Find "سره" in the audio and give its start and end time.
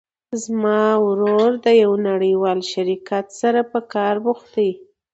3.41-3.61